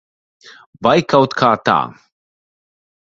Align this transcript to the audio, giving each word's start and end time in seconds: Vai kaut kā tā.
Vai 0.87 0.95
kaut 1.13 1.37
kā 1.43 1.51
tā. 1.71 1.77